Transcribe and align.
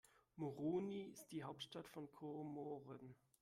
Moroni 0.35 1.03
ist 1.13 1.27
die 1.31 1.43
Hauptstadt 1.43 1.87
von 1.87 2.11
Komoren. 2.11 3.13